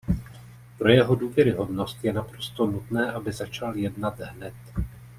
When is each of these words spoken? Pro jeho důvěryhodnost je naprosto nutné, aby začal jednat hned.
Pro 0.77 0.89
jeho 0.89 1.15
důvěryhodnost 1.15 2.03
je 2.03 2.13
naprosto 2.13 2.65
nutné, 2.65 3.11
aby 3.11 3.31
začal 3.31 3.75
jednat 3.75 4.19
hned. 4.19 4.53